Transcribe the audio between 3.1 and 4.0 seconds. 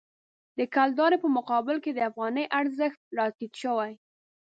راټیټ شوی.